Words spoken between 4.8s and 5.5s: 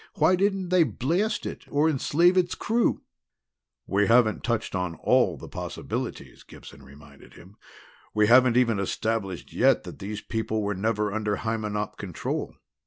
all the